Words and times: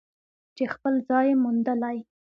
چې 0.55 0.63
خپل 0.73 0.93
ځای 1.09 1.27
یې 1.31 1.39
موندلی. 1.43 1.97